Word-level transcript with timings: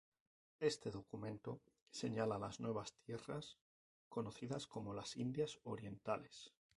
Este 0.59 0.89
documento 0.89 1.61
señala 1.91 2.39
las 2.39 2.59
nuevas 2.59 2.95
tierras, 3.05 3.59
conocidas 4.09 4.65
como 4.65 4.95
las 4.95 5.15
"Indias 5.15 5.59
orientales". 5.63 6.51